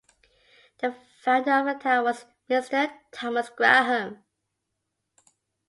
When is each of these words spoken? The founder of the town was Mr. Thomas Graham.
The 0.79 0.95
founder 1.19 1.51
of 1.51 1.65
the 1.67 1.73
town 1.75 2.05
was 2.05 2.25
Mr. 2.49 2.91
Thomas 3.11 3.51
Graham. 3.51 4.23